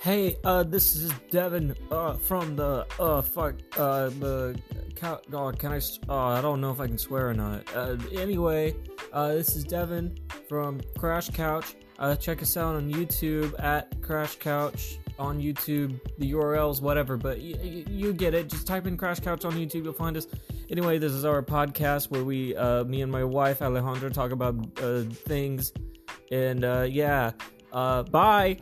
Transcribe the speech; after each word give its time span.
Hey, 0.00 0.38
uh, 0.44 0.62
this 0.62 0.96
is 0.96 1.12
Devin, 1.30 1.74
uh, 1.90 2.14
from 2.14 2.56
the, 2.56 2.86
uh, 2.98 3.20
fuck, 3.20 3.56
uh, 3.76 4.08
the, 4.08 4.58
cow- 4.96 5.20
oh, 5.34 5.52
can 5.52 5.72
I? 5.72 5.80
oh, 6.08 6.16
I 6.16 6.40
don't 6.40 6.62
know 6.62 6.70
if 6.70 6.80
I 6.80 6.86
can 6.86 6.96
swear 6.96 7.28
or 7.28 7.34
not. 7.34 7.64
Uh, 7.74 7.96
anyway, 8.12 8.74
uh, 9.12 9.34
this 9.34 9.56
is 9.56 9.64
Devin 9.64 10.16
from 10.48 10.80
Crash 10.96 11.28
Couch. 11.30 11.74
Uh, 11.98 12.16
check 12.16 12.40
us 12.40 12.56
out 12.56 12.76
on 12.76 12.90
YouTube 12.90 13.54
at 13.62 14.00
Crash 14.00 14.36
Couch 14.36 14.98
on 15.18 15.38
YouTube. 15.38 16.00
The 16.16 16.32
URL's 16.32 16.80
whatever, 16.80 17.18
but 17.18 17.36
y- 17.36 17.52
y- 17.62 17.84
you 17.86 18.14
get 18.14 18.32
it. 18.32 18.48
Just 18.48 18.66
type 18.66 18.86
in 18.86 18.96
Crash 18.96 19.20
Couch 19.20 19.44
on 19.44 19.52
YouTube, 19.52 19.84
you'll 19.84 19.92
find 19.92 20.16
us. 20.16 20.26
Anyway, 20.70 20.96
this 20.96 21.12
is 21.12 21.26
our 21.26 21.42
podcast 21.42 22.10
where 22.10 22.24
we, 22.24 22.56
uh, 22.56 22.84
me 22.84 23.02
and 23.02 23.12
my 23.12 23.22
wife 23.24 23.58
Alejandra 23.58 24.10
talk 24.10 24.30
about, 24.32 24.54
uh, 24.82 25.02
things. 25.02 25.74
And, 26.32 26.64
uh, 26.64 26.86
yeah, 26.88 27.32
uh, 27.70 28.04
bye. 28.04 28.56